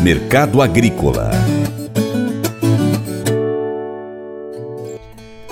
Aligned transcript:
Mercado 0.00 0.62
Agrícola 0.62 1.30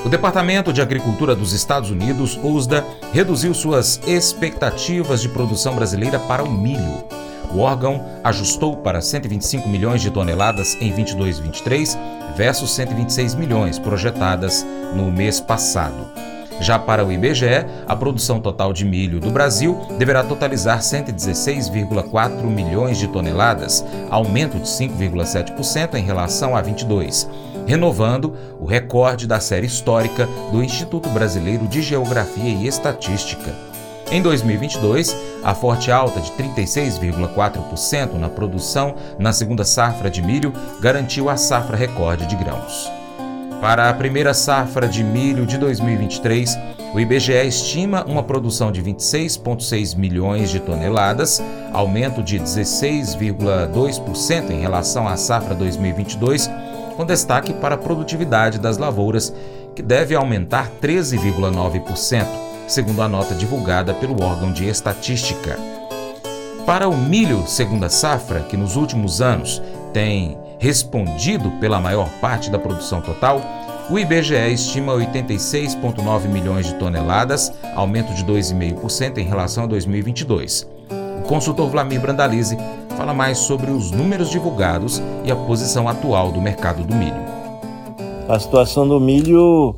O 0.07 0.09
Departamento 0.09 0.73
de 0.73 0.81
Agricultura 0.81 1.35
dos 1.35 1.53
Estados 1.53 1.91
Unidos, 1.91 2.39
USDA, 2.41 2.85
reduziu 3.13 3.53
suas 3.53 4.01
expectativas 4.07 5.21
de 5.21 5.29
produção 5.29 5.75
brasileira 5.75 6.17
para 6.21 6.45
o 6.45 6.51
milho. 6.51 7.05
O 7.53 7.59
órgão 7.59 8.05
ajustou 8.23 8.77
para 8.77 9.01
125 9.01 9.69
milhões 9.69 10.01
de 10.01 10.11
toneladas 10.11 10.77
em 10.81 10.93
22 10.93 11.39
e 11.39 11.43
23 11.43 11.99
versus 12.37 12.73
126 12.75 13.35
milhões 13.35 13.81
projetadas 13.81 14.65
no 14.95 15.11
mês 15.11 15.41
passado. 15.41 16.07
Já 16.61 16.79
para 16.79 17.05
o 17.05 17.13
IBGE, 17.13 17.67
a 17.87 17.95
produção 17.95 18.41
total 18.41 18.73
de 18.73 18.85
milho 18.85 19.21
do 19.21 19.31
Brasil 19.31 19.79
deverá 19.99 20.23
totalizar 20.23 20.81
116,4 20.81 22.43
milhões 22.45 22.99
de 22.99 23.09
toneladas, 23.09 23.85
aumento 24.11 24.59
de 24.59 24.67
5,7% 24.67 25.95
em 25.95 26.03
relação 26.03 26.57
a 26.57 26.63
22 26.63 27.29
renovando 27.67 28.33
o 28.61 28.65
recorde 28.65 29.27
da 29.27 29.41
série 29.41 29.67
histórica 29.67 30.27
do 30.53 30.63
Instituto 30.63 31.09
Brasileiro 31.11 31.67
de 31.67 31.83
Geografia 31.83 32.49
e 32.49 32.67
Estatística. 32.67 33.53
Em 34.11 34.23
2022, 34.23 35.17
a 35.43 35.53
forte 35.53 35.91
alta 35.91 36.21
de 36.21 36.31
36,4% 36.33 38.15
na 38.15 38.29
produção 38.29 38.95
na 39.19 39.33
segunda 39.33 39.65
safra 39.65 40.09
de 40.09 40.23
milho 40.23 40.53
garantiu 40.81 41.29
a 41.29 41.37
safra 41.37 41.77
recorde 41.77 42.27
de 42.27 42.37
grãos. 42.37 42.96
Para 43.61 43.91
a 43.91 43.95
primeira 43.95 44.35
safra 44.35 44.89
de 44.89 45.03
milho 45.03 45.47
de 45.47 45.59
2023, 45.59 46.57
o 46.95 47.01
IBGE 47.01 47.47
estima 47.47 48.05
uma 48.05 48.23
produção 48.23 48.71
de 48.71 48.81
26,6 48.83 49.97
milhões 49.97 50.51
de 50.51 50.61
toneladas, 50.61 51.43
aumento 51.73 52.23
de 52.23 52.39
16,2% 52.39 54.51
em 54.51 54.61
relação 54.61 55.09
à 55.09 55.17
safra 55.17 55.55
2022 55.55 56.51
com 56.97 57.05
destaque 57.05 57.53
para 57.53 57.75
a 57.75 57.79
produtividade 57.79 58.59
das 58.59 58.79
lavouras, 58.79 59.33
que 59.75 59.83
deve 59.83 60.15
aumentar 60.15 60.71
13,9%, 60.83 62.27
segundo 62.67 63.03
a 63.03 63.09
nota 63.09 63.35
divulgada 63.35 63.93
pelo 63.93 64.21
órgão 64.23 64.51
de 64.51 64.67
estatística. 64.67 65.59
Para 66.65 66.89
o 66.89 66.97
milho 66.97 67.47
segunda 67.47 67.89
safra, 67.89 68.41
que 68.41 68.57
nos 68.57 68.75
últimos 68.75 69.21
anos 69.21 69.63
tem 69.97 70.37
respondido 70.59 71.51
pela 71.53 71.81
maior 71.81 72.07
parte 72.21 72.51
da 72.51 72.59
produção 72.59 73.01
total, 73.01 73.41
o 73.89 73.99
IBGE 73.99 74.53
estima 74.53 74.93
86,9 74.93 76.29
milhões 76.29 76.67
de 76.67 76.75
toneladas, 76.75 77.51
aumento 77.75 78.13
de 78.13 78.23
2,5% 78.23 79.17
em 79.17 79.25
relação 79.25 79.65
a 79.65 79.67
2022. 79.67 80.69
O 81.21 81.27
consultor 81.27 81.71
Vlamir 81.71 81.99
Brandalize 81.99 82.59
fala 82.95 83.15
mais 83.15 83.39
sobre 83.39 83.71
os 83.71 83.91
números 83.91 84.29
divulgados 84.29 85.03
e 85.25 85.33
a 85.33 85.37
posição 85.37 85.89
atual 85.89 86.31
do 86.31 86.43
mercado 86.43 86.83
do 86.83 86.95
milho. 86.95 87.25
A 88.29 88.39
situação 88.39 88.87
do 88.87 89.01
milho 89.01 89.77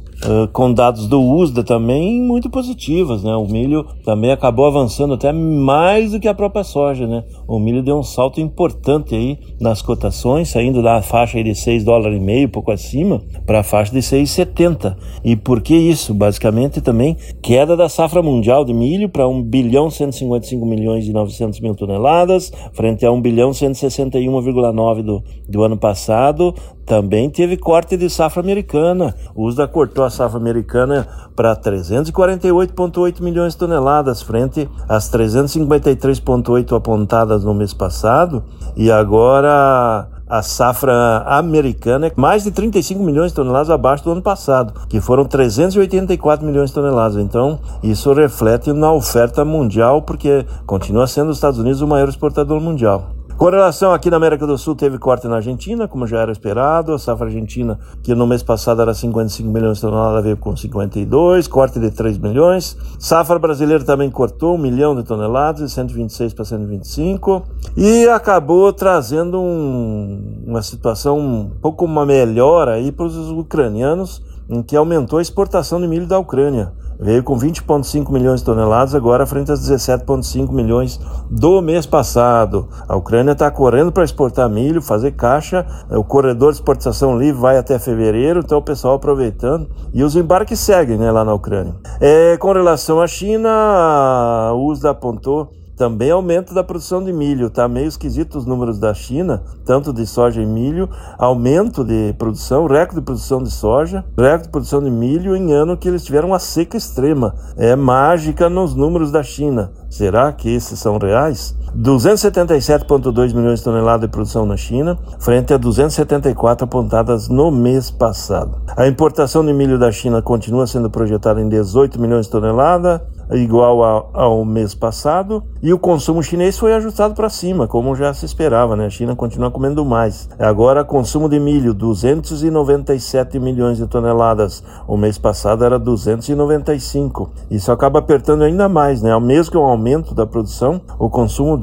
com 0.53 0.73
dados 0.73 1.07
do 1.07 1.23
USDA 1.23 1.63
também 1.63 2.21
muito 2.21 2.51
positivas, 2.51 3.23
né? 3.23 3.35
O 3.37 3.47
milho 3.47 3.87
também 4.05 4.33
acabou 4.33 4.67
avançando 4.67 5.15
até 5.15 5.33
mais 5.33 6.11
do 6.11 6.19
que 6.19 6.27
a 6.27 6.35
própria 6.35 6.65
soja, 6.65 7.07
né? 7.07 7.23
O 7.49 7.59
milho 7.59 7.83
deu 7.83 7.97
um 7.97 8.03
salto 8.03 8.43
importante 8.43 9.15
aí 9.15 9.39
nas 9.59 9.81
cotações, 9.81 10.51
saindo 10.51 10.83
da 10.83 11.01
faixa 11.01 11.43
de 11.43 11.55
6 11.55 11.83
dólares 11.83 12.19
e 12.19 12.21
meio, 12.21 12.47
pouco 12.51 12.71
acima, 12.71 13.23
para 13.47 13.61
a 13.61 13.63
faixa 13.63 13.91
de 13.91 14.01
6,70. 14.01 14.95
E 15.25 15.35
por 15.35 15.63
que 15.63 15.75
isso? 15.75 16.13
Basicamente 16.13 16.83
também 16.83 17.17
queda 17.41 17.75
da 17.75 17.89
safra 17.89 18.21
mundial 18.21 18.67
de 18.67 18.75
milho 18.75 19.09
para 19.09 19.27
1 19.27 19.43
bilhão 19.45 19.91
155 19.91 20.67
milhões 20.67 21.07
e 21.07 21.13
900 21.13 21.59
mil 21.61 21.75
toneladas, 21.75 22.53
frente 22.75 23.07
a 23.07 23.11
1 23.11 23.23
bilhão 23.23 23.51
161,9 23.51 25.03
do, 25.03 25.25
do 25.49 25.63
ano 25.63 25.79
passado, 25.79 26.55
também 26.85 27.29
teve 27.29 27.59
corte 27.59 27.99
de 27.99 28.09
safra 28.09 28.43
americana. 28.43 29.15
O 29.35 29.47
USDA 29.47 29.69
cortou 29.69 30.05
a 30.05 30.11
safra 30.11 30.39
americana 30.39 31.07
para 31.37 31.55
348,8 31.55 33.21
milhões 33.21 33.53
de 33.53 33.59
toneladas, 33.59 34.23
frente 34.23 34.67
às 34.89 35.11
353,8 35.13 36.75
apontadas 36.75 37.38
no 37.45 37.55
mês 37.55 37.73
passado. 37.73 38.43
E 38.77 38.91
agora 38.91 40.09
a 40.29 40.43
safra 40.43 41.25
americana 41.27 42.07
é 42.07 42.13
mais 42.15 42.45
de 42.45 42.51
35 42.51 43.03
milhões 43.03 43.31
de 43.31 43.37
toneladas 43.37 43.71
abaixo 43.71 44.05
do 44.05 44.13
ano 44.13 44.23
passado, 44.23 44.75
que 44.89 45.01
foram 45.01 45.25
384 45.25 46.47
milhões 46.47 46.71
de 46.71 46.75
toneladas. 46.75 47.17
Então, 47.17 47.59
isso 47.83 48.13
reflete 48.13 48.73
na 48.73 48.93
oferta 48.93 49.45
mundial, 49.45 50.03
porque 50.03 50.45
continua 50.67 51.07
sendo 51.07 51.31
os 51.31 51.39
Estados 51.39 51.59
Unidos 51.59 51.81
o 51.81 51.87
maior 51.87 52.09
exportador 52.09 52.61
mundial. 52.61 53.18
Com 53.39 53.51
relação 53.51 53.93
aqui 53.93 54.11
na 54.11 54.17
América 54.17 54.45
do 54.45 54.59
Sul, 54.59 54.75
teve 54.75 54.99
corte 54.99 55.29
na 55.29 55.37
Argentina, 55.37 55.87
como 55.87 56.09
já 56.09 56.19
era 56.19 56.33
esperado. 56.33 56.93
A 56.93 56.99
safra 56.99 57.27
argentina, 57.27 57.79
que 58.03 58.13
no 58.13 58.27
mês 58.27 58.43
passado 58.43 58.83
era 58.83 58.93
55 58.93 59.49
milhões 59.49 59.77
de 59.77 59.83
toneladas, 59.83 60.25
veio 60.25 60.37
com 60.37 60.57
52, 60.57 61.47
corte 61.47 61.79
de 61.79 61.89
3 61.93 62.19
milhões. 62.19 62.77
Safra 62.99 63.39
brasileira 63.39 63.85
também 63.85 64.11
cortou 64.11 64.57
1 64.57 64.59
milhão 64.59 64.97
de 64.97 65.05
toneladas, 65.05 65.63
de 65.63 65.71
126 65.71 66.35
para 66.35 66.45
125. 66.45 67.45
E 67.77 68.09
acabou 68.09 68.73
trazendo 68.73 69.41
um, 69.41 70.45
uma 70.45 70.61
situação 70.61 71.21
um 71.21 71.49
pouco 71.63 71.85
uma 71.85 72.05
melhor 72.05 72.69
aí 72.69 72.91
para 72.91 73.07
os 73.07 73.31
ucranianos, 73.31 74.21
em 74.49 74.63
que 74.63 74.77
aumentou 74.77 75.19
a 75.19 75.23
exportação 75.23 75.81
de 75.81 75.87
milho 75.87 76.07
da 76.07 76.19
Ucrânia. 76.19 76.73
Veio 77.01 77.23
com 77.23 77.39
20,5 77.39 78.11
milhões 78.11 78.41
de 78.41 78.47
toneladas, 78.47 78.93
agora 78.93 79.25
frente 79.25 79.53
às 79.53 79.61
17,5 79.61 80.51
milhões 80.51 80.99
do 81.31 81.63
mês 81.63 81.87
passado. 81.87 82.69
A 82.89 82.97
Ucrânia 82.97 83.33
está 83.33 83.49
correndo 83.53 83.93
para 83.93 84.03
exportar 84.03 84.51
milho, 84.51 84.83
fazer 84.83 85.13
caixa. 85.13 85.65
O 85.91 86.03
corredor 86.03 86.51
de 86.51 86.59
exportação 86.59 87.17
livre 87.17 87.41
vai 87.41 87.57
até 87.57 87.79
fevereiro, 87.79 88.41
então 88.41 88.59
o 88.59 88.63
pessoal 88.63 88.95
aproveitando. 88.95 89.71
E 89.95 90.03
os 90.03 90.17
embarques 90.17 90.59
seguem 90.59 90.99
né, 90.99 91.09
lá 91.13 91.25
na 91.25 91.35
Ucrânia. 91.35 91.77
É, 92.01 92.37
com 92.37 92.51
relação 92.53 93.01
à 93.01 93.07
China, 93.07 93.49
a 93.49 94.55
USDA 94.55 94.91
apontou 94.91 95.53
também 95.79 96.11
aumento 96.11 96.53
da 96.53 96.65
produção 96.65 97.03
de 97.03 97.13
milho. 97.13 97.49
Tá 97.49 97.69
meio 97.69 97.87
esquisito 97.87 98.37
os 98.37 98.45
números 98.45 98.81
da 98.81 98.93
China, 98.93 99.43
tanto 99.65 99.93
de 99.93 100.05
soja 100.05 100.43
e 100.43 100.47
milho. 100.47 100.91
Aumento 101.17 101.85
de 101.85 102.13
produção, 102.19 102.67
recorde 102.67 102.97
de 102.97 103.03
produção 103.03 103.43
de 103.43 103.51
soja, 103.51 104.05
recorde 104.17 104.43
de 104.43 104.49
produção 104.51 104.83
de 104.83 104.91
milho 104.91 105.37
em 105.37 105.53
ano 105.53 105.77
que 105.77 105.89
eles 105.89 106.05
tiveram 106.05 106.29
uma 106.29 106.41
seca 106.41 106.77
extrema. 106.77 107.35
É 107.57 107.77
mágica 107.77 108.51
nos 108.51 108.75
números 108.75 109.13
da 109.13 109.23
China. 109.23 109.71
Será 109.89 110.33
que 110.33 110.53
esses 110.53 110.79
são 110.79 110.99
reais? 110.99 111.57
277,2 111.77 113.35
milhões 113.35 113.61
de 113.61 113.65
toneladas 113.65 114.01
de 114.01 114.09
produção 114.09 114.45
na 114.45 114.57
China, 114.57 114.99
frente 115.19 115.55
a 115.55 115.57
274 115.57 116.65
apontadas 116.65 117.29
no 117.29 117.51
mês 117.51 117.91
passado. 117.91 118.61
A 118.77 118.87
importação 118.89 119.45
de 119.45 119.53
milho 119.53 119.79
da 119.79 119.93
China 119.93 120.21
continua 120.21 120.67
sendo 120.67 120.91
projetada 120.91 121.41
em 121.41 121.49
18 121.49 122.01
milhões 122.01 122.27
de 122.27 122.33
toneladas, 122.33 123.01
igual 123.33 123.83
ao, 123.83 124.11
ao 124.13 124.45
mês 124.45 124.75
passado, 124.75 125.43
e 125.63 125.73
o 125.73 125.79
consumo 125.79 126.23
chinês 126.23 126.59
foi 126.59 126.75
ajustado 126.75 127.15
para 127.15 127.29
cima, 127.29 127.67
como 127.67 127.95
já 127.95 128.13
se 128.15 128.25
esperava, 128.25 128.77
né? 128.77 128.87
A 128.87 128.91
China 128.91 129.15
continua 129.15 129.51
comendo 129.51 129.85
mais. 129.85 130.29
Agora, 130.39 130.85
consumo 130.85 131.29
de 131.29 131.39
milho, 131.39 131.75
297 131.75 133.39
milhões 133.39 133.79
de 133.79 133.87
toneladas. 133.87 134.63
O 134.87 134.97
mês 134.97 135.19
passado 135.19 135.65
era 135.65 135.79
295. 135.79 137.31
Isso 137.51 137.71
acaba 137.73 137.99
apertando 137.99 138.43
ainda 138.43 138.69
mais, 138.69 139.03
né? 139.03 139.19
Mesmo 139.19 139.53
que 139.53 139.59
um 139.59 139.67
aumento 139.67 140.15
da 140.15 140.27
produção, 140.27 140.81
o 140.99 141.11
consumo 141.11 141.59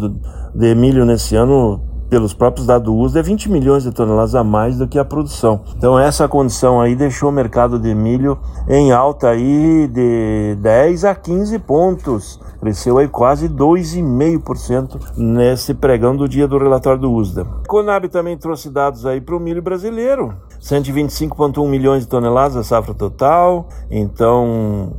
de 0.54 0.76
milho 0.76 1.06
nesse 1.06 1.36
ano 1.36 1.95
pelos 2.16 2.34
próprios 2.34 2.66
dados 2.66 2.86
do 2.86 2.96
uso, 2.96 3.20
é 3.20 3.22
20 3.22 3.52
milhões 3.52 3.84
de 3.84 3.92
toneladas 3.92 4.36
a 4.36 4.42
mais 4.42 4.78
do 4.78 4.88
que 4.88 4.98
a 4.98 5.04
produção. 5.04 5.60
Então 5.76 6.00
essa 6.00 6.30
condição 6.30 6.80
aí 6.80 6.96
deixou 6.96 7.28
o 7.28 7.32
mercado 7.32 7.78
de 7.78 7.94
milho 7.94 8.40
em 8.70 8.94
alta 8.94 9.32
aí 9.32 9.86
de 9.90 10.56
10 10.62 11.04
a 11.04 11.14
15 11.14 11.60
pontos. 11.60 12.40
Cresceu 12.62 13.00
aí 13.00 13.10
quase 13.10 13.50
2,5% 13.50 15.18
nesse 15.18 15.74
pregão 15.74 16.16
do 16.16 16.26
dia 16.26 16.48
do 16.48 16.58
relatório 16.58 17.02
do 17.02 17.12
USDA. 17.12 17.46
Conab 17.68 18.08
também 18.08 18.38
trouxe 18.38 18.70
dados 18.70 19.06
aí 19.06 19.20
para 19.20 19.36
o 19.36 19.40
milho 19.40 19.62
brasileiro. 19.62 20.34
125,1 20.62 21.68
milhões 21.68 22.04
de 22.04 22.08
toneladas 22.08 22.56
a 22.56 22.64
safra 22.64 22.94
total. 22.94 23.68
Então 23.92 24.94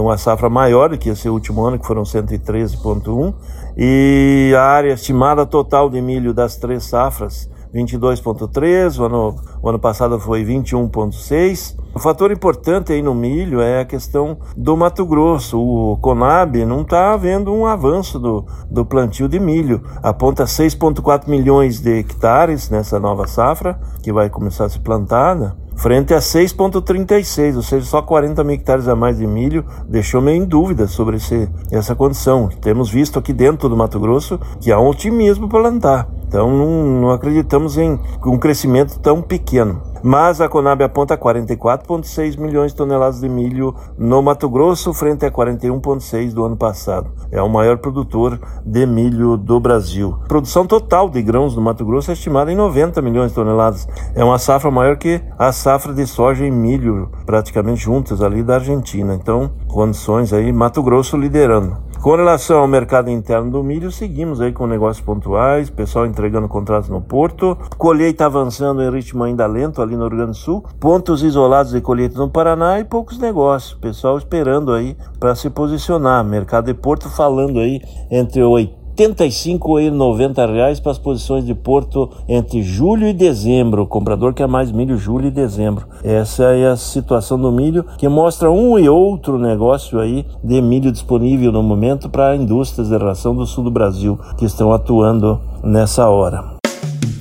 uma 0.00 0.16
safra 0.16 0.48
maior 0.48 0.90
do 0.90 0.96
que 0.96 1.08
esse 1.08 1.28
último 1.28 1.64
ano, 1.64 1.78
que 1.78 1.86
foram 1.86 2.04
113,1, 2.04 3.34
e 3.76 4.54
a 4.56 4.62
área 4.62 4.92
estimada 4.92 5.44
total 5.44 5.90
de 5.90 6.00
milho 6.00 6.32
das 6.32 6.56
três 6.56 6.84
safras, 6.84 7.50
22,3, 7.74 8.98
o 8.98 9.04
ano, 9.04 9.36
o 9.62 9.68
ano 9.68 9.78
passado 9.78 10.18
foi 10.18 10.44
21,6. 10.44 11.76
O 11.94 11.98
fator 11.98 12.30
importante 12.30 12.92
aí 12.92 13.02
no 13.02 13.14
milho 13.14 13.60
é 13.60 13.80
a 13.80 13.84
questão 13.84 14.38
do 14.56 14.76
Mato 14.76 15.04
Grosso. 15.04 15.60
O 15.60 15.96
Conab 15.98 16.64
não 16.64 16.82
está 16.82 17.16
vendo 17.16 17.52
um 17.52 17.66
avanço 17.66 18.18
do, 18.18 18.46
do 18.70 18.84
plantio 18.84 19.28
de 19.28 19.38
milho. 19.38 19.82
Aponta 20.02 20.44
6,4 20.44 21.28
milhões 21.28 21.80
de 21.80 21.98
hectares 21.98 22.70
nessa 22.70 22.98
nova 22.98 23.26
safra, 23.26 23.78
que 24.02 24.12
vai 24.12 24.30
começar 24.30 24.66
a 24.66 24.68
se 24.68 24.80
plantar, 24.80 25.36
né? 25.36 25.52
Frente 25.76 26.14
a 26.14 26.18
6,36, 26.18 27.56
ou 27.56 27.62
seja, 27.62 27.86
só 27.86 28.02
40 28.02 28.42
mil 28.42 28.54
hectares 28.54 28.88
a 28.88 28.96
mais 28.96 29.18
de 29.18 29.26
milho, 29.26 29.64
deixou 29.88 30.20
meio 30.20 30.42
em 30.42 30.46
dúvida 30.46 30.86
sobre 30.86 31.16
esse, 31.16 31.48
essa 31.70 31.94
condição. 31.94 32.48
Temos 32.60 32.90
visto 32.90 33.18
aqui 33.18 33.32
dentro 33.32 33.68
do 33.68 33.76
Mato 33.76 34.00
Grosso 34.00 34.40
que 34.60 34.72
há 34.72 34.80
um 34.80 34.88
otimismo 34.88 35.48
para 35.48 35.60
plantar. 35.60 36.15
Então 36.28 36.50
não, 36.50 37.00
não 37.00 37.10
acreditamos 37.10 37.78
em 37.78 37.98
um 38.24 38.38
crescimento 38.38 38.98
tão 38.98 39.22
pequeno. 39.22 39.80
Mas 40.02 40.40
a 40.40 40.48
Conab 40.48 40.84
aponta 40.84 41.16
44,6 41.18 42.38
milhões 42.38 42.70
de 42.70 42.76
toneladas 42.76 43.20
de 43.20 43.28
milho 43.28 43.74
no 43.98 44.22
Mato 44.22 44.48
Grosso, 44.48 44.92
frente 44.94 45.24
a 45.26 45.30
41,6 45.30 46.32
do 46.32 46.44
ano 46.44 46.56
passado. 46.56 47.10
É 47.32 47.42
o 47.42 47.48
maior 47.48 47.78
produtor 47.78 48.38
de 48.64 48.86
milho 48.86 49.36
do 49.36 49.58
Brasil. 49.58 50.16
A 50.24 50.28
produção 50.28 50.66
total 50.66 51.08
de 51.08 51.20
grãos 51.22 51.56
no 51.56 51.62
Mato 51.62 51.84
Grosso 51.84 52.10
é 52.10 52.14
estimada 52.14 52.52
em 52.52 52.56
90 52.56 53.02
milhões 53.02 53.30
de 53.30 53.34
toneladas. 53.34 53.88
É 54.14 54.22
uma 54.22 54.38
safra 54.38 54.70
maior 54.70 54.96
que 54.96 55.20
a 55.38 55.50
safra 55.50 55.92
de 55.92 56.06
soja 56.06 56.46
e 56.46 56.50
milho, 56.50 57.10
praticamente 57.24 57.82
juntas 57.82 58.22
ali 58.22 58.42
da 58.42 58.56
Argentina. 58.56 59.14
Então, 59.14 59.50
condições 59.66 60.32
aí, 60.32 60.52
Mato 60.52 60.82
Grosso 60.82 61.16
liderando. 61.16 61.85
Com 62.06 62.14
relação 62.14 62.60
ao 62.60 62.68
mercado 62.68 63.10
interno 63.10 63.50
do 63.50 63.64
milho, 63.64 63.90
seguimos 63.90 64.40
aí 64.40 64.52
com 64.52 64.64
negócios 64.64 65.04
pontuais, 65.04 65.68
pessoal 65.68 66.06
entregando 66.06 66.46
contratos 66.46 66.88
no 66.88 67.00
porto, 67.00 67.58
colheita 67.76 68.24
avançando 68.24 68.80
em 68.80 68.88
ritmo 68.88 69.24
ainda 69.24 69.44
lento 69.44 69.82
ali 69.82 69.96
no 69.96 70.06
Rio 70.06 70.18
Grande 70.18 70.30
do 70.30 70.36
Sul, 70.36 70.64
pontos 70.78 71.24
isolados 71.24 71.72
de 71.72 71.80
colheita 71.80 72.16
no 72.16 72.30
Paraná 72.30 72.78
e 72.78 72.84
poucos 72.84 73.18
negócios, 73.18 73.74
pessoal 73.74 74.16
esperando 74.18 74.72
aí 74.72 74.96
para 75.18 75.34
se 75.34 75.50
posicionar, 75.50 76.24
mercado 76.24 76.66
de 76.66 76.74
porto 76.74 77.10
falando 77.10 77.58
aí 77.58 77.80
entre 78.08 78.40
80 78.40 78.85
85 78.96 79.80
e 79.80 79.90
90 79.90 80.46
reais 80.46 80.80
para 80.80 80.92
as 80.92 80.98
posições 80.98 81.44
de 81.44 81.54
Porto 81.54 82.08
entre 82.26 82.62
julho 82.62 83.06
e 83.06 83.12
dezembro. 83.12 83.82
O 83.82 83.86
comprador 83.86 84.32
quer 84.32 84.48
mais 84.48 84.72
milho 84.72 84.96
julho 84.96 85.26
e 85.26 85.30
dezembro. 85.30 85.86
Essa 86.02 86.44
é 86.54 86.68
a 86.68 86.76
situação 86.76 87.38
do 87.38 87.52
milho 87.52 87.84
que 87.98 88.08
mostra 88.08 88.50
um 88.50 88.78
e 88.78 88.88
outro 88.88 89.38
negócio 89.38 90.00
aí 90.00 90.24
de 90.42 90.62
milho 90.62 90.90
disponível 90.90 91.52
no 91.52 91.62
momento 91.62 92.08
para 92.08 92.34
indústrias 92.34 92.88
de 92.88 92.96
ração 92.96 93.34
do 93.34 93.46
sul 93.46 93.64
do 93.64 93.70
Brasil 93.70 94.18
que 94.38 94.46
estão 94.46 94.72
atuando 94.72 95.38
nessa 95.62 96.08
hora. 96.08 96.55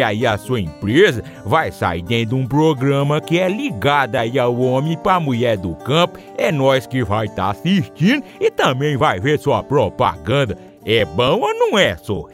aí 0.00 0.24
a 0.24 0.38
sua 0.38 0.60
empresa 0.60 1.24
vai 1.44 1.72
sair 1.72 2.02
dentro 2.02 2.36
de 2.36 2.42
um 2.42 2.46
programa 2.46 3.20
que 3.20 3.38
é 3.38 3.48
ligado 3.48 4.14
aí 4.16 4.38
ao 4.38 4.56
homem 4.58 4.96
para 4.96 5.18
mulher 5.18 5.58
do 5.58 5.74
campo. 5.74 6.18
É 6.38 6.52
nós 6.52 6.86
que 6.86 7.02
vai 7.04 7.26
estar 7.26 7.44
tá 7.44 7.50
assistindo 7.50 8.24
e 8.40 8.50
também 8.50 8.96
vai 8.96 9.18
ver 9.18 9.38
sua 9.38 9.62
propaganda. 9.62 10.56
É 10.86 11.04
bom 11.04 11.40
ou 11.40 11.54
não 11.54 11.76
é, 11.78 11.96
só? 11.96 12.28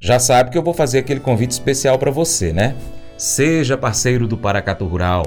Já 0.00 0.18
sabe 0.18 0.50
que 0.50 0.58
eu 0.58 0.62
vou 0.62 0.74
fazer 0.74 0.98
aquele 0.98 1.20
convite 1.20 1.50
especial 1.50 1.98
para 1.98 2.10
você, 2.10 2.52
né? 2.52 2.76
Seja 3.16 3.76
parceiro 3.76 4.26
do 4.26 4.36
Paracatu 4.36 4.84
Rural. 4.86 5.24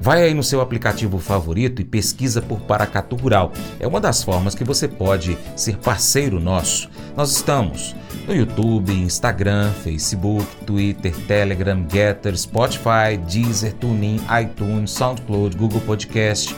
Vai 0.00 0.22
aí 0.22 0.32
no 0.32 0.44
seu 0.44 0.60
aplicativo 0.60 1.18
favorito 1.18 1.82
e 1.82 1.84
pesquisa 1.84 2.40
por 2.40 2.60
Paracatu 2.60 3.16
Rural. 3.16 3.52
É 3.80 3.86
uma 3.86 4.00
das 4.00 4.22
formas 4.22 4.54
que 4.54 4.62
você 4.62 4.86
pode 4.86 5.36
ser 5.56 5.76
parceiro 5.78 6.38
nosso. 6.38 6.88
Nós 7.16 7.32
estamos 7.32 7.96
no 8.26 8.34
YouTube, 8.34 8.92
Instagram, 8.92 9.72
Facebook, 9.72 10.46
Twitter, 10.64 11.12
Telegram, 11.26 11.84
Getter, 11.90 12.38
Spotify, 12.38 13.16
Deezer, 13.28 13.72
TuneIn, 13.74 14.20
iTunes, 14.40 14.92
SoundCloud, 14.92 15.56
Google 15.56 15.80
Podcast. 15.80 16.54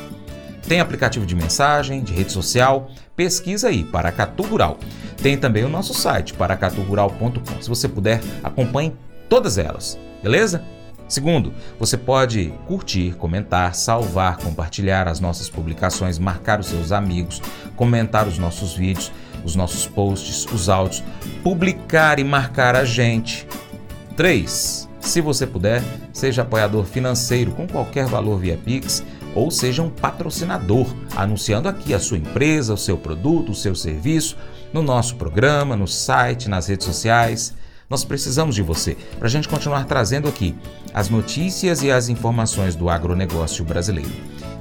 Tem 0.69 0.79
aplicativo 0.79 1.25
de 1.25 1.35
mensagem, 1.35 2.03
de 2.03 2.13
rede 2.13 2.33
social. 2.33 2.91
Pesquisa 3.17 3.69
aí, 3.69 3.85
Paracatu 3.85 4.43
Rural. 4.43 4.79
Tem 5.23 5.37
também 5.37 5.65
o 5.65 5.69
nosso 5.69 5.95
site, 5.95 6.35
paracaturural.com. 6.35 7.63
Se 7.63 7.69
você 7.69 7.89
puder, 7.89 8.21
acompanhe 8.45 8.95
todas 9.31 9.57
elas, 9.57 9.99
beleza? 10.23 10.63
Segundo, 11.11 11.53
você 11.77 11.99
pode 11.99 12.55
curtir, 12.69 13.17
comentar, 13.17 13.75
salvar, 13.75 14.37
compartilhar 14.37 15.09
as 15.09 15.19
nossas 15.19 15.51
publicações, 15.51 16.21
marcar 16.21 16.61
os 16.61 16.67
seus 16.67 16.93
amigos, 16.93 17.43
comentar 17.75 18.29
os 18.29 18.39
nossos 18.39 18.75
vídeos, 18.75 19.11
os 19.45 19.57
nossos 19.57 19.89
posts, 19.89 20.47
os 20.47 20.69
áudios, 20.69 21.03
publicar 21.43 22.21
e 22.21 22.25
marcar 22.25 22.77
a 22.77 22.85
gente. 22.85 23.45
3. 24.17 24.89
Se 25.01 25.21
você 25.21 25.49
puder, 25.49 25.83
seja 26.13 26.43
apoiador 26.43 26.85
financeiro 26.85 27.51
com 27.51 27.67
qualquer 27.67 28.07
valor 28.07 28.39
via 28.39 28.57
Pix 28.57 29.03
ou 29.35 29.51
seja 29.51 29.83
um 29.83 29.91
patrocinador, 29.91 30.87
anunciando 31.17 31.69
aqui 31.69 31.93
a 31.93 31.99
sua 31.99 32.19
empresa, 32.19 32.73
o 32.73 32.79
seu 32.79 32.97
produto, 32.97 33.51
o 33.51 33.55
seu 33.55 33.75
serviço 33.75 34.37
no 34.73 34.81
nosso 34.81 35.17
programa, 35.17 35.75
no 35.75 35.89
site, 35.89 36.49
nas 36.49 36.69
redes 36.69 36.87
sociais. 36.87 37.53
Nós 37.91 38.05
precisamos 38.05 38.55
de 38.55 38.63
você 38.63 38.97
para 39.19 39.27
a 39.27 39.31
gente 39.31 39.49
continuar 39.49 39.85
trazendo 39.85 40.29
aqui 40.29 40.57
as 40.95 41.09
notícias 41.09 41.83
e 41.83 41.91
as 41.91 42.09
informações 42.09 42.77
do 42.77 42.89
agronegócio 42.89 43.65
brasileiro. 43.65 44.13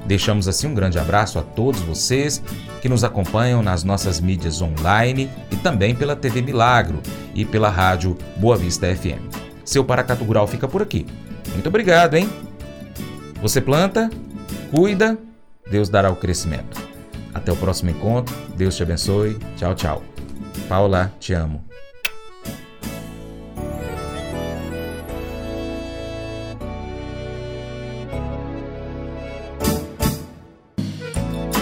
Deixamos 0.04 0.48
assim 0.48 0.66
um 0.66 0.74
grande 0.74 0.98
abraço 0.98 1.38
a 1.38 1.42
todos 1.42 1.80
vocês 1.82 2.42
que 2.82 2.88
nos 2.88 3.04
acompanham 3.04 3.62
nas 3.62 3.84
nossas 3.84 4.18
mídias 4.20 4.60
online 4.60 5.30
e 5.52 5.56
também 5.56 5.94
pela 5.94 6.16
TV 6.16 6.42
Milagro 6.42 7.00
e 7.32 7.44
pela 7.44 7.70
rádio 7.70 8.18
Boa 8.36 8.56
Vista 8.56 8.92
FM. 8.92 9.22
Seu 9.64 9.84
Paracatu 9.84 10.24
Rural 10.24 10.48
fica 10.48 10.66
por 10.66 10.82
aqui. 10.82 11.06
Muito 11.52 11.68
obrigado, 11.68 12.14
hein? 12.14 12.28
Você 13.40 13.60
planta, 13.60 14.10
cuida, 14.72 15.16
Deus 15.70 15.88
dará 15.88 16.10
o 16.10 16.16
crescimento. 16.16 16.82
Até 17.32 17.52
o 17.52 17.56
próximo 17.56 17.90
encontro. 17.90 18.34
Deus 18.56 18.74
te 18.74 18.82
abençoe. 18.82 19.38
Tchau, 19.56 19.72
tchau. 19.76 20.02
Paula, 20.68 21.12
te 21.20 21.32
amo. 21.32 21.64